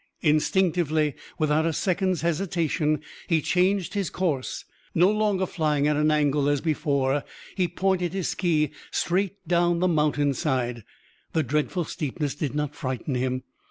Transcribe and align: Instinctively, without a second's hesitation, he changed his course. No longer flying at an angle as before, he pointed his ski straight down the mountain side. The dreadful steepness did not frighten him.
Instinctively, 0.23 1.13
without 1.37 1.63
a 1.67 1.73
second's 1.73 2.21
hesitation, 2.21 3.01
he 3.27 3.39
changed 3.39 3.93
his 3.93 4.09
course. 4.09 4.65
No 4.95 5.11
longer 5.11 5.45
flying 5.45 5.87
at 5.87 5.95
an 5.95 6.09
angle 6.09 6.49
as 6.49 6.59
before, 6.59 7.23
he 7.55 7.67
pointed 7.67 8.11
his 8.11 8.27
ski 8.29 8.71
straight 8.89 9.47
down 9.47 9.77
the 9.77 9.87
mountain 9.87 10.33
side. 10.33 10.83
The 11.33 11.43
dreadful 11.43 11.83
steepness 11.83 12.33
did 12.33 12.55
not 12.55 12.73
frighten 12.73 13.13
him. 13.13 13.43